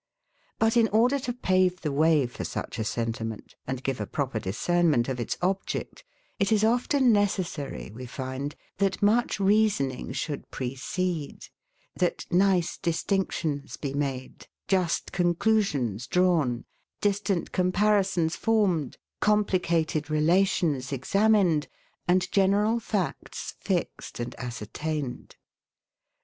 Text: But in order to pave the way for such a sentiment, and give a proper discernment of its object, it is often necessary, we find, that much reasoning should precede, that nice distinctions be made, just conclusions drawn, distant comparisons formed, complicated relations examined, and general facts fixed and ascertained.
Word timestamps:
But 0.57 0.75
in 0.77 0.87
order 0.87 1.19
to 1.19 1.31
pave 1.31 1.81
the 1.81 1.91
way 1.91 2.25
for 2.25 2.43
such 2.43 2.79
a 2.79 2.83
sentiment, 2.83 3.53
and 3.67 3.83
give 3.83 3.99
a 4.01 4.07
proper 4.07 4.39
discernment 4.39 5.07
of 5.07 5.19
its 5.19 5.37
object, 5.43 6.03
it 6.39 6.51
is 6.51 6.63
often 6.63 7.11
necessary, 7.13 7.91
we 7.93 8.07
find, 8.07 8.55
that 8.79 9.03
much 9.03 9.39
reasoning 9.39 10.11
should 10.13 10.49
precede, 10.49 11.45
that 11.95 12.25
nice 12.31 12.79
distinctions 12.79 13.77
be 13.77 13.93
made, 13.93 14.47
just 14.67 15.11
conclusions 15.11 16.07
drawn, 16.07 16.65
distant 16.99 17.51
comparisons 17.51 18.35
formed, 18.35 18.97
complicated 19.19 20.09
relations 20.09 20.91
examined, 20.91 21.67
and 22.07 22.31
general 22.31 22.79
facts 22.79 23.53
fixed 23.59 24.19
and 24.19 24.33
ascertained. 24.39 25.35